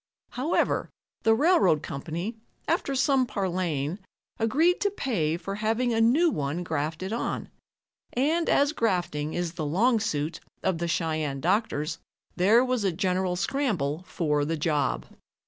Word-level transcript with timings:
However, 0.31 0.89
the 1.21 1.35
railroad 1.35 1.83
company, 1.83 2.35
after 2.67 2.95
some 2.95 3.27
parleying, 3.27 3.99
agreed 4.39 4.81
to 4.81 4.89
pay 4.89 5.37
for 5.37 5.53
having 5.53 5.93
a 5.93 6.01
new 6.01 6.31
one 6.31 6.63
grafted 6.63 7.13
on, 7.13 7.49
and 8.13 8.49
as 8.49 8.71
grafting 8.73 9.35
is 9.35 9.51
the 9.53 9.63
long 9.67 9.99
suit 9.99 10.39
of 10.63 10.79
the 10.79 10.87
Cheyenne 10.87 11.39
doctors, 11.39 11.99
there 12.35 12.65
was 12.65 12.83
a 12.83 12.91
general 12.91 13.35
scramble 13.35 14.01
for 14.07 14.43
the 14.43 14.57
job. 14.57 15.05